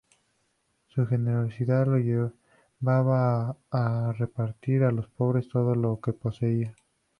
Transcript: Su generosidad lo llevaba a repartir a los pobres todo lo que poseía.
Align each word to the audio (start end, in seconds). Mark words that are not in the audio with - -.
Su 0.87 1.05
generosidad 1.05 1.85
lo 1.85 1.97
llevaba 1.99 3.55
a 3.69 4.11
repartir 4.17 4.81
a 4.83 4.91
los 4.91 5.05
pobres 5.09 5.47
todo 5.47 5.75
lo 5.75 5.99
que 6.01 6.11
poseía. 6.11 6.73